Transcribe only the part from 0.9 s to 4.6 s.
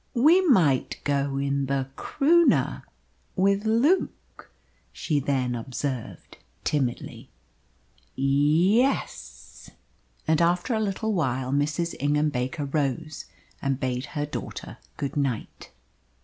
go in the Croonah with Luke,"